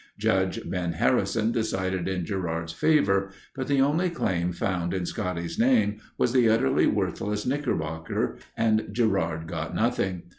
Judge 0.17 0.59
Ben 0.67 0.93
Harrison 0.93 1.51
decided 1.51 2.07
in 2.07 2.25
Gerard's 2.25 2.73
favor, 2.73 3.29
but 3.55 3.67
the 3.67 3.81
only 3.81 4.09
claim 4.09 4.51
found 4.51 4.95
in 4.95 5.05
Scotty's 5.05 5.59
name 5.59 5.99
was 6.17 6.33
the 6.33 6.49
utterly 6.49 6.87
worthless 6.87 7.45
Knickerbocker 7.45 8.39
and 8.57 8.89
Gerard 8.91 9.45
got 9.45 9.75
nothing. 9.75 10.23